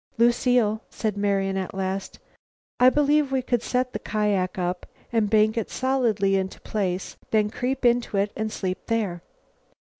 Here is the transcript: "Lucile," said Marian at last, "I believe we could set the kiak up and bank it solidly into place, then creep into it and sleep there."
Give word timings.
"Lucile," 0.17 0.81
said 0.89 1.15
Marian 1.15 1.57
at 1.57 1.75
last, 1.75 2.17
"I 2.79 2.89
believe 2.89 3.31
we 3.31 3.43
could 3.43 3.61
set 3.61 3.93
the 3.93 3.99
kiak 3.99 4.57
up 4.57 4.87
and 5.13 5.29
bank 5.29 5.57
it 5.57 5.69
solidly 5.69 6.37
into 6.37 6.59
place, 6.61 7.17
then 7.29 7.51
creep 7.51 7.85
into 7.85 8.17
it 8.17 8.31
and 8.35 8.51
sleep 8.51 8.87
there." 8.87 9.21